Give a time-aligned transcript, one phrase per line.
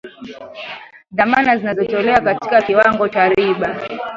[1.11, 3.75] dhamana zinatolewa katika kiwango cha riba